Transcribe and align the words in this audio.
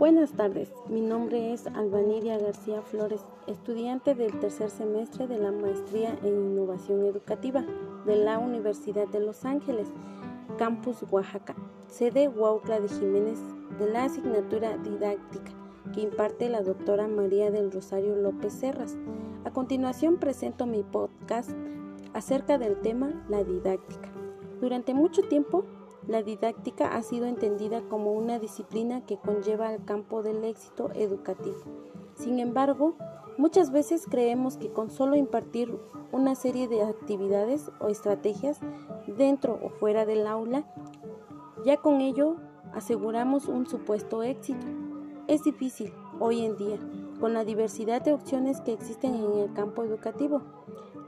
Buenas 0.00 0.32
tardes, 0.32 0.72
mi 0.88 1.02
nombre 1.02 1.52
es 1.52 1.66
Albaniria 1.66 2.38
García 2.38 2.80
Flores, 2.80 3.20
estudiante 3.46 4.14
del 4.14 4.32
tercer 4.40 4.70
semestre 4.70 5.26
de 5.26 5.36
la 5.36 5.52
Maestría 5.52 6.18
en 6.22 6.52
Innovación 6.52 7.04
Educativa 7.04 7.66
de 8.06 8.16
la 8.16 8.38
Universidad 8.38 9.06
de 9.08 9.20
Los 9.20 9.44
Ángeles, 9.44 9.88
Campus 10.56 11.04
Oaxaca, 11.10 11.54
sede 11.86 12.28
Huautla 12.28 12.80
de 12.80 12.88
Jiménez 12.88 13.40
de 13.78 13.90
la 13.90 14.04
asignatura 14.04 14.78
didáctica 14.78 15.52
que 15.92 16.00
imparte 16.00 16.48
la 16.48 16.62
doctora 16.62 17.06
María 17.06 17.50
del 17.50 17.70
Rosario 17.70 18.16
López 18.16 18.54
Serras. 18.54 18.96
A 19.44 19.50
continuación 19.50 20.16
presento 20.16 20.64
mi 20.64 20.82
podcast 20.82 21.50
acerca 22.14 22.56
del 22.56 22.80
tema 22.80 23.22
la 23.28 23.44
didáctica. 23.44 24.10
Durante 24.62 24.94
mucho 24.94 25.20
tiempo 25.24 25.66
la 26.06 26.22
didáctica 26.22 26.96
ha 26.96 27.02
sido 27.02 27.26
entendida 27.26 27.82
como 27.82 28.12
una 28.12 28.38
disciplina 28.38 29.04
que 29.04 29.18
conlleva 29.18 29.68
al 29.68 29.84
campo 29.84 30.22
del 30.22 30.44
éxito 30.44 30.90
educativo. 30.94 31.58
Sin 32.14 32.38
embargo, 32.38 32.94
muchas 33.36 33.70
veces 33.70 34.06
creemos 34.08 34.56
que 34.56 34.72
con 34.72 34.90
solo 34.90 35.16
impartir 35.16 35.78
una 36.12 36.34
serie 36.34 36.68
de 36.68 36.82
actividades 36.82 37.70
o 37.80 37.88
estrategias 37.88 38.60
dentro 39.06 39.58
o 39.62 39.68
fuera 39.70 40.04
del 40.06 40.26
aula, 40.26 40.64
ya 41.64 41.76
con 41.76 42.00
ello 42.00 42.36
aseguramos 42.72 43.46
un 43.48 43.66
supuesto 43.66 44.22
éxito. 44.22 44.66
Es 45.28 45.44
difícil 45.44 45.92
hoy 46.18 46.44
en 46.44 46.56
día, 46.56 46.78
con 47.20 47.34
la 47.34 47.44
diversidad 47.44 48.02
de 48.02 48.12
opciones 48.12 48.60
que 48.60 48.72
existen 48.72 49.14
en 49.14 49.38
el 49.38 49.52
campo 49.52 49.84
educativo, 49.84 50.42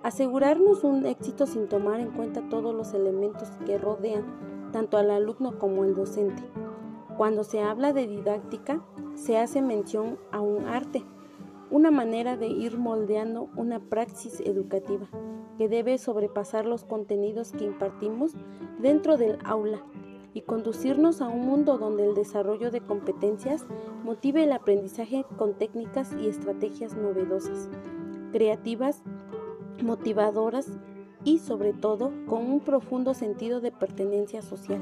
asegurarnos 0.02 0.84
un 0.84 1.06
éxito 1.06 1.46
sin 1.46 1.68
tomar 1.68 2.01
en 2.01 2.10
cuenta 2.10 2.48
todos 2.48 2.74
los 2.74 2.95
elementos 2.95 3.48
que 3.66 3.79
rodean 3.79 4.52
tanto 4.72 4.96
al 4.96 5.10
alumno 5.10 5.58
como 5.58 5.84
al 5.84 5.94
docente. 5.94 6.42
Cuando 7.16 7.44
se 7.44 7.60
habla 7.60 7.92
de 7.92 8.06
didáctica, 8.06 8.84
se 9.14 9.38
hace 9.38 9.62
mención 9.62 10.18
a 10.32 10.40
un 10.40 10.66
arte, 10.66 11.04
una 11.70 11.90
manera 11.90 12.37
de 12.37 12.48
ir 12.48 12.79
moldeando 12.79 13.48
una 13.56 13.79
praxis 13.79 14.40
educativa 14.40 15.09
que 15.59 15.68
debe 15.68 15.98
sobrepasar 15.98 16.66
los 16.66 16.84
contenidos 16.84 17.52
que 17.52 17.64
impartimos 17.64 18.32
dentro 18.80 19.16
del 19.16 19.38
aula 19.45 19.82
y 20.34 20.42
conducirnos 20.42 21.20
a 21.20 21.29
un 21.29 21.46
mundo 21.46 21.79
donde 21.79 22.07
el 22.07 22.14
desarrollo 22.14 22.70
de 22.70 22.80
competencias 22.80 23.66
motive 24.02 24.45
el 24.45 24.52
aprendizaje 24.52 25.24
con 25.36 25.54
técnicas 25.54 26.14
y 26.18 26.29
estrategias 26.29 26.96
novedosas, 26.96 27.68
creativas, 28.32 29.02
motivadoras 29.82 30.68
y 31.24 31.38
sobre 31.38 31.73
todo 31.73 32.12
con 32.26 32.51
un 32.51 32.60
profundo 32.60 33.15
sentido 33.15 33.60
de 33.60 33.73
pertenencia 33.73 34.42
social. 34.42 34.80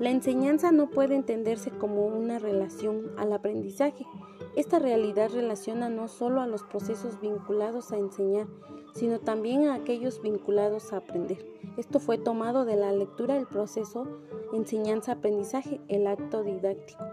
La 0.00 0.10
enseñanza 0.10 0.70
no 0.70 0.90
puede 0.90 1.16
entenderse 1.16 1.70
como 1.70 2.06
una 2.06 2.38
relación 2.38 3.10
al 3.16 3.32
aprendizaje. 3.32 4.06
Esta 4.54 4.78
realidad 4.78 5.30
relaciona 5.32 5.88
no 5.88 6.08
solo 6.08 6.40
a 6.40 6.46
los 6.46 6.62
procesos 6.62 7.20
vinculados 7.20 7.92
a 7.92 7.98
enseñar, 7.98 8.46
sino 8.94 9.18
también 9.20 9.68
a 9.68 9.74
aquellos 9.74 10.22
vinculados 10.22 10.92
a 10.92 10.98
aprender. 10.98 11.44
Esto 11.76 12.00
fue 12.00 12.18
tomado 12.18 12.64
de 12.64 12.76
la 12.76 12.92
lectura 12.92 13.34
del 13.34 13.46
proceso 13.46 14.06
enseñanza-aprendizaje, 14.52 15.80
el 15.88 16.06
acto 16.06 16.42
didáctico. 16.42 17.04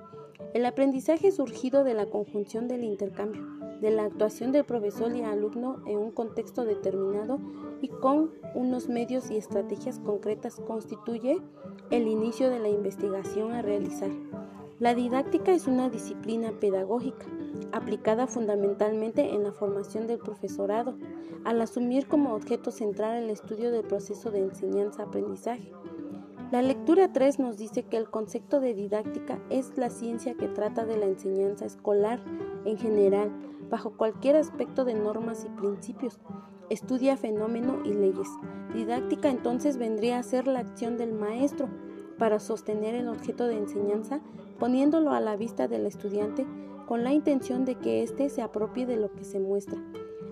El 0.54 0.66
aprendizaje 0.66 1.32
surgido 1.32 1.84
de 1.84 1.94
la 1.94 2.06
conjunción 2.06 2.68
del 2.68 2.84
intercambio, 2.84 3.46
de 3.82 3.92
la 3.92 4.06
actuación 4.06 4.52
del 4.52 4.66
profesor 4.66 5.16
y 5.16 5.22
alumno 5.22 5.82
en 5.86 5.98
un 5.98 6.12
contexto 6.12 6.66
determinado 6.66 7.40
y 7.82 7.90
con 7.90 8.32
unos 8.54 8.90
medios 8.90 9.30
y 9.32 9.38
estrategias 9.38 10.00
concretas 10.00 10.56
constituye 10.56 11.42
el 11.92 12.08
inicio 12.08 12.50
de 12.50 12.60
la 12.60 12.70
investigación 12.70 13.52
a 13.52 13.62
realizar. 13.62 14.10
La 14.80 14.94
didáctica 14.94 15.54
es 15.54 15.68
una 15.68 15.90
disciplina 15.90 16.52
pedagógica 16.60 17.26
aplicada 17.72 18.28
fundamentalmente 18.28 19.34
en 19.34 19.44
la 19.44 19.52
formación 19.52 20.08
del 20.08 20.20
profesorado, 20.20 20.96
al 21.44 21.62
asumir 21.62 22.08
como 22.08 22.34
objeto 22.34 22.72
central 22.72 23.24
el 23.24 23.30
estudio 23.30 23.72
del 23.72 23.84
proceso 23.84 24.32
de 24.32 24.40
enseñanza-aprendizaje. 24.40 25.72
La 26.52 26.62
lectura 26.62 27.12
3 27.12 27.40
nos 27.40 27.58
dice 27.58 27.84
que 27.84 27.98
el 27.98 28.10
concepto 28.12 28.60
de 28.60 28.76
didáctica 28.76 29.40
es 29.50 29.78
la 29.78 29.90
ciencia 29.90 30.36
que 30.36 30.48
trata 30.48 30.86
de 30.86 30.96
la 30.96 31.08
enseñanza 31.08 31.66
escolar 31.66 32.20
en 32.66 32.78
general, 32.78 33.32
bajo 33.72 33.98
cualquier 33.98 34.36
aspecto 34.36 34.86
de 34.86 34.94
normas 34.94 35.44
y 35.44 35.50
principios. 35.60 36.20
Estudia 36.70 37.18
fenómeno 37.18 37.80
y 37.84 37.94
leyes. 37.94 38.30
Didáctica 38.76 39.30
entonces 39.30 39.78
vendría 39.78 40.20
a 40.20 40.24
ser 40.24 40.46
la 40.46 40.60
acción 40.60 40.98
del 40.98 41.14
maestro 41.14 41.68
para 42.20 42.40
sostener 42.40 42.94
el 42.94 43.08
objeto 43.08 43.48
de 43.48 43.58
enseñanza, 43.58 44.22
poniéndolo 44.60 45.12
a 45.12 45.22
la 45.22 45.36
vista 45.36 45.68
del 45.68 45.88
estudiante 45.88 46.46
con 46.86 47.04
la 47.04 47.12
intención 47.12 47.66
de 47.66 47.76
que 47.76 48.04
éste 48.04 48.30
se 48.30 48.44
apropie 48.44 48.86
de 48.86 48.98
lo 48.98 49.12
que 49.12 49.24
se 49.24 49.40
muestra. 49.40 49.80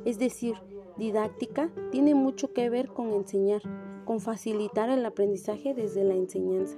Es 0.05 0.19
decir, 0.19 0.53
didáctica 0.95 1.71
tiene 1.91 2.13
mucho 2.13 2.53
que 2.53 2.69
ver 2.69 2.89
con 2.89 3.13
enseñar 3.13 3.63
con 4.05 4.19
facilitar 4.19 4.89
el 4.89 5.05
aprendizaje 5.05 5.73
desde 5.73 6.03
la 6.03 6.15
enseñanza. 6.15 6.77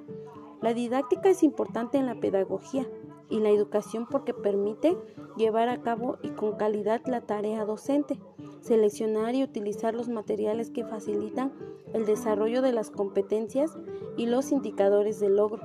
La 0.62 0.74
didáctica 0.74 1.30
es 1.30 1.44
importante 1.44 1.98
en 1.98 2.06
la 2.06 2.20
pedagogía 2.20 2.88
y 3.30 3.40
la 3.40 3.50
educación 3.50 4.08
porque 4.10 4.34
permite 4.34 4.98
llevar 5.38 5.70
a 5.70 5.82
cabo 5.82 6.18
y 6.22 6.30
con 6.30 6.56
calidad 6.56 7.02
la 7.06 7.22
tarea 7.22 7.66
docente, 7.66 8.20
seleccionar 8.62 9.36
y 9.36 9.44
utilizar 9.44 9.94
los 9.94 10.10
materiales 10.10 10.70
que 10.70 10.86
facilitan 10.86 11.54
el 11.94 12.06
desarrollo 12.06 12.62
de 12.62 12.72
las 12.72 12.90
competencias 12.90 13.78
y 14.18 14.26
los 14.26 14.52
indicadores 14.52 15.20
de 15.20 15.30
logro. 15.30 15.64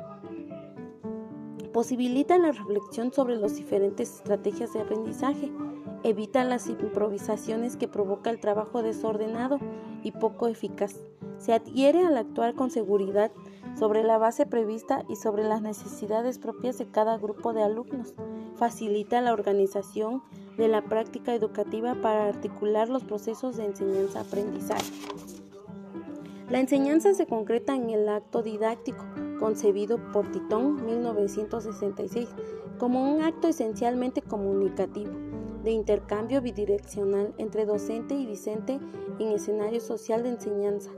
Posibilita 1.73 2.37
la 2.37 2.53
reflexión 2.53 3.13
sobre 3.13 3.37
las 3.37 3.57
diferentes 3.57 4.17
estrategias 4.17 4.73
de 4.73 4.81
aprendizaje, 4.81 5.53
evita 6.03 6.45
las 6.45 6.69
improvisaciones 6.69 7.77
que 7.77 7.89
provoca 7.89 8.31
el 8.31 8.41
trabajo 8.41 8.83
desordenado 8.83 9.59
y 10.03 10.13
poco 10.13 10.49
eficaz 10.49 10.97
se 11.41 11.55
adhiere 11.55 12.07
al 12.07 12.17
actuar 12.19 12.55
con 12.55 12.71
seguridad 12.71 13.33
sobre 13.79 14.05
la 14.05 14.19
base 14.19 14.45
prevista 14.45 15.05
y 15.09 15.17
sobre 15.17 15.43
las 15.43 15.63
necesidades 15.63 16.39
propias 16.39 16.79
de 16.79 16.87
cada 16.87 17.17
grupo 17.17 17.55
de 17.55 17.63
alumnos. 17.63 18.15
Facilita 18.57 19.23
la 19.23 19.33
organización 19.33 20.23
de 20.59 20.69
la 20.69 20.83
práctica 20.83 21.35
educativa 21.35 21.95
para 21.95 22.27
articular 22.27 22.91
los 22.91 23.05
procesos 23.05 23.57
de 23.57 23.65
enseñanza-aprendizaje. 23.65 24.93
La 26.51 26.61
enseñanza 26.61 27.15
se 27.15 27.27
concreta 27.27 27.75
en 27.75 27.89
el 27.89 28.09
acto 28.09 28.43
didáctico, 28.43 29.05
concebido 29.39 29.99
por 30.13 30.31
Titón 30.31 30.85
1966 30.85 32.29
como 32.79 33.11
un 33.11 33.23
acto 33.23 33.49
esencialmente 33.49 34.21
comunicativo, 34.21 35.13
de 35.63 35.71
intercambio 35.71 36.43
bidireccional 36.43 37.35
entre 37.39 37.65
docente 37.65 38.15
y 38.15 38.27
discente 38.27 38.79
en 39.19 39.29
escenario 39.29 39.81
social 39.81 40.23
de 40.23 40.31
enseñanza 40.31 40.91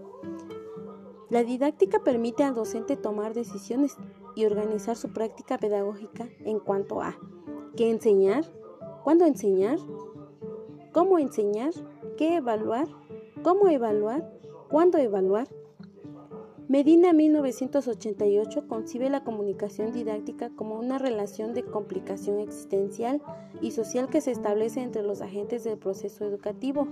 la 1.32 1.42
didáctica 1.44 2.00
permite 2.00 2.44
al 2.44 2.54
docente 2.54 2.94
tomar 2.94 3.32
decisiones 3.32 3.96
y 4.36 4.44
organizar 4.44 4.96
su 4.96 5.14
práctica 5.14 5.56
pedagógica 5.56 6.28
en 6.40 6.58
cuanto 6.58 7.00
a 7.00 7.16
qué 7.74 7.88
enseñar, 7.88 8.44
cuándo 9.02 9.24
enseñar, 9.24 9.78
cómo 10.92 11.18
enseñar, 11.18 11.70
qué 12.18 12.36
evaluar, 12.36 12.86
cómo 13.42 13.68
evaluar, 13.68 14.30
cuándo 14.68 14.98
evaluar. 14.98 15.48
Medina 16.68 17.14
1988 17.14 18.68
concibe 18.68 19.08
la 19.08 19.24
comunicación 19.24 19.90
didáctica 19.90 20.50
como 20.50 20.78
una 20.78 20.98
relación 20.98 21.54
de 21.54 21.64
complicación 21.64 22.40
existencial 22.40 23.22
y 23.62 23.70
social 23.70 24.10
que 24.10 24.20
se 24.20 24.32
establece 24.32 24.82
entre 24.82 25.02
los 25.02 25.22
agentes 25.22 25.64
del 25.64 25.78
proceso 25.78 26.26
educativo, 26.26 26.88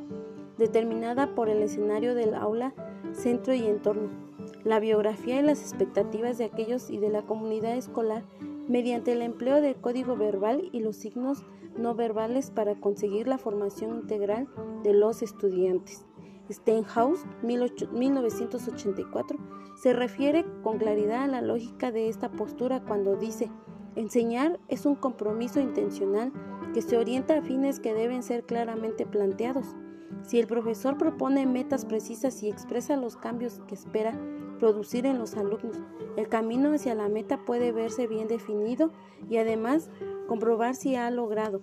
determinada 0.57 1.35
por 1.35 1.51
el 1.51 1.63
escenario 1.63 2.15
del 2.15 2.35
aula, 2.35 2.73
centro 3.13 3.53
y 3.53 3.67
entorno 3.67 4.30
la 4.65 4.81
biografía 4.81 5.41
y 5.41 5.43
las 5.43 5.61
expectativas 5.61 6.39
de 6.39 6.45
aquellos 6.45 6.91
y 6.91 6.99
de 6.99 7.09
la 7.11 7.23
comunidad 7.23 7.77
escolar 7.77 8.25
mediante 8.69 9.13
el 9.13 9.23
empleo 9.23 9.61
del 9.61 9.77
código 9.77 10.17
verbal 10.17 10.69
y 10.73 10.81
los 10.81 10.97
signos 10.97 11.45
no 11.77 11.95
verbales 11.95 12.51
para 12.51 12.79
conseguir 12.79 13.27
la 13.27 13.39
formación 13.39 13.97
integral 13.97 14.49
de 14.83 14.93
los 14.93 15.23
estudiantes. 15.23 16.05
Stenhouse, 16.51 17.25
1984, 17.43 19.39
se 19.77 19.93
refiere 19.93 20.45
con 20.63 20.79
claridad 20.79 21.23
a 21.23 21.29
la 21.29 21.43
lógica 21.43 21.93
de 21.93 22.09
esta 22.09 22.31
postura 22.31 22.83
cuando 22.85 23.17
dice, 23.17 23.51
enseñar 23.95 24.61
es 24.69 24.85
un 24.85 24.95
compromiso 24.95 25.61
intencional 25.61 26.33
que 26.75 26.83
se 26.83 26.97
orienta 26.97 27.39
a 27.39 27.43
fines 27.43 27.81
que 27.81 27.95
deben 27.95 28.23
ser 28.23 28.45
claramente 28.45 29.07
planteados. 29.07 29.75
Si 30.23 30.39
el 30.39 30.47
profesor 30.47 30.99
propone 30.99 31.47
metas 31.47 31.85
precisas 31.85 32.43
y 32.43 32.51
expresa 32.51 32.97
los 32.97 33.17
cambios 33.17 33.61
que 33.67 33.75
espera 33.75 34.19
producir 34.61 35.07
en 35.07 35.19
los 35.19 35.37
alumnos. 35.37 35.81
El 36.17 36.29
camino 36.29 36.73
hacia 36.73 36.95
la 36.95 37.09
meta 37.09 37.45
puede 37.45 37.73
verse 37.73 38.07
bien 38.07 38.29
definido 38.29 38.93
y 39.29 39.39
además 39.39 39.91
comprobar 40.29 40.77
si 40.77 40.95
ha 40.95 41.11
logrado. 41.11 41.63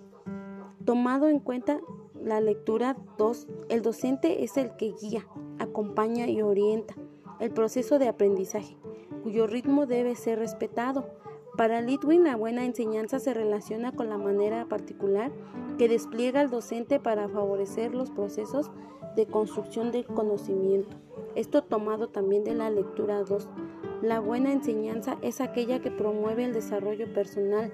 Tomado 0.84 1.28
en 1.28 1.38
cuenta 1.38 1.80
la 2.22 2.40
lectura 2.40 2.96
2, 3.16 3.46
el 3.68 3.82
docente 3.82 4.44
es 4.44 4.56
el 4.56 4.76
que 4.76 4.92
guía, 5.00 5.26
acompaña 5.58 6.26
y 6.26 6.42
orienta 6.42 6.94
el 7.40 7.52
proceso 7.52 7.98
de 7.98 8.08
aprendizaje, 8.08 8.76
cuyo 9.22 9.46
ritmo 9.46 9.86
debe 9.86 10.16
ser 10.16 10.40
respetado 10.40 11.08
Para 11.58 11.80
Litwin, 11.80 12.22
la 12.22 12.36
buena 12.36 12.64
enseñanza 12.64 13.18
se 13.18 13.34
relaciona 13.34 13.90
con 13.90 14.08
la 14.08 14.16
manera 14.16 14.66
particular 14.66 15.32
que 15.76 15.88
despliega 15.88 16.40
el 16.40 16.50
docente 16.50 17.00
para 17.00 17.28
favorecer 17.28 17.96
los 17.96 18.12
procesos 18.12 18.70
de 19.16 19.26
construcción 19.26 19.90
del 19.90 20.06
conocimiento. 20.06 20.96
Esto 21.34 21.64
tomado 21.64 22.10
también 22.10 22.44
de 22.44 22.54
la 22.54 22.70
lectura 22.70 23.24
2. 23.24 23.48
La 24.02 24.20
buena 24.20 24.52
enseñanza 24.52 25.18
es 25.20 25.40
aquella 25.40 25.80
que 25.80 25.90
promueve 25.90 26.44
el 26.44 26.52
desarrollo 26.52 27.12
personal, 27.12 27.72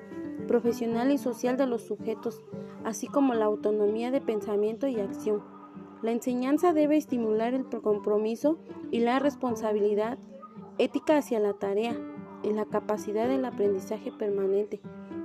profesional 0.49 1.13
y 1.13 1.19
social 1.19 1.59
de 1.59 1.67
los 1.67 1.83
sujetos, 1.83 2.41
así 2.85 3.07
como 3.07 3.35
la 3.35 3.45
autonomía 3.45 4.11
de 4.11 4.23
pensamiento 4.23 4.87
y 4.87 4.99
acción. 4.99 5.43
La 6.01 6.13
enseñanza 6.13 6.73
debe 6.73 6.97
estimular 6.97 7.53
el 7.53 7.67
compromiso 7.67 8.57
y 8.91 9.01
la 9.01 9.19
responsabilidad 9.19 10.19
ética 10.79 11.19
hacia 11.19 11.39
la 11.39 11.53
tarea 11.53 11.95
y 12.45 12.53
la 12.53 12.67
capacidad 12.67 13.29
del 13.29 13.45
aprendizaje 13.45 14.13
permanente. 14.13 14.81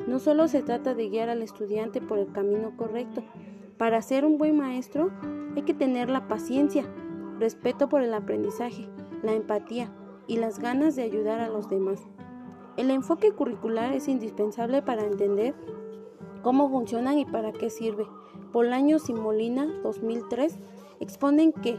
No 0.08 0.20
solo 0.20 0.48
se 0.48 0.64
trata 0.64 0.96
de 0.96 1.10
guiar 1.10 1.30
al 1.30 1.42
estudiante 1.42 2.02
por 2.02 2.18
el 2.18 2.32
camino 2.32 2.76
correcto. 2.78 3.24
Para 3.78 4.02
ser 4.02 4.26
un 4.26 4.38
buen 4.38 4.58
maestro 4.58 5.12
hay 5.56 5.64
que 5.64 5.74
tener 5.74 6.10
la 6.10 6.28
paciencia, 6.28 6.86
respeto 7.40 7.90
por 7.90 8.02
el 8.02 8.14
aprendizaje, 8.14 8.88
la 9.24 9.34
empatía 9.34 9.92
y 10.28 10.38
las 10.38 10.60
ganas 10.60 10.96
de 10.96 11.04
ayudar 11.04 11.40
a 11.40 11.50
los 11.50 11.70
demás. 11.70 12.02
El 12.78 12.92
enfoque 12.92 13.32
curricular 13.32 13.94
es 13.94 14.08
indispensable 14.08 14.82
para 14.82 15.04
entender 15.04 15.54
cómo 16.42 16.70
funcionan 16.70 17.18
y 17.18 17.26
para 17.26 17.52
qué 17.52 17.70
sirve. 17.70 18.08
Bolaños 18.54 19.10
y 19.10 19.14
Molina, 19.14 19.68
2003, 19.84 20.58
exponen 21.00 21.52
que 21.52 21.78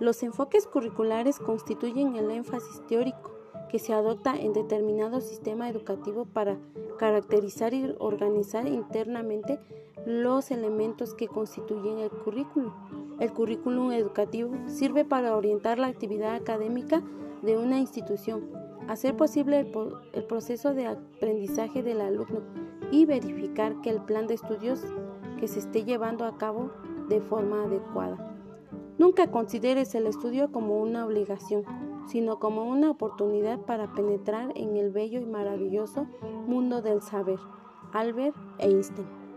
los 0.00 0.22
enfoques 0.22 0.66
curriculares 0.66 1.38
constituyen 1.38 2.16
el 2.16 2.30
énfasis 2.30 2.82
teórico 2.86 3.27
que 3.68 3.78
se 3.78 3.92
adopta 3.92 4.36
en 4.36 4.52
determinado 4.52 5.20
sistema 5.20 5.68
educativo 5.68 6.24
para 6.24 6.58
caracterizar 6.98 7.74
y 7.74 7.94
organizar 7.98 8.66
internamente 8.66 9.58
los 10.06 10.50
elementos 10.50 11.14
que 11.14 11.28
constituyen 11.28 11.98
el 11.98 12.10
currículum. 12.10 12.72
El 13.20 13.32
currículum 13.32 13.92
educativo 13.92 14.54
sirve 14.66 15.04
para 15.04 15.36
orientar 15.36 15.78
la 15.78 15.88
actividad 15.88 16.34
académica 16.34 17.02
de 17.42 17.56
una 17.56 17.78
institución, 17.78 18.48
hacer 18.88 19.16
posible 19.16 19.60
el, 19.60 19.72
el 20.12 20.24
proceso 20.24 20.74
de 20.74 20.86
aprendizaje 20.86 21.82
del 21.82 22.00
alumno 22.00 22.42
y 22.90 23.04
verificar 23.04 23.80
que 23.80 23.90
el 23.90 24.00
plan 24.00 24.26
de 24.26 24.34
estudios 24.34 24.82
que 25.38 25.48
se 25.48 25.58
esté 25.58 25.84
llevando 25.84 26.24
a 26.24 26.38
cabo 26.38 26.70
de 27.08 27.20
forma 27.20 27.64
adecuada. 27.64 28.37
Nunca 28.98 29.30
consideres 29.30 29.94
el 29.94 30.06
estudio 30.06 30.50
como 30.50 30.80
una 30.80 31.06
obligación, 31.06 31.64
sino 32.08 32.40
como 32.40 32.64
una 32.64 32.90
oportunidad 32.90 33.60
para 33.60 33.92
penetrar 33.94 34.52
en 34.56 34.76
el 34.76 34.90
bello 34.90 35.20
y 35.20 35.26
maravilloso 35.26 36.06
mundo 36.46 36.82
del 36.82 37.00
saber. 37.00 37.38
Albert 37.92 38.36
Einstein 38.58 39.27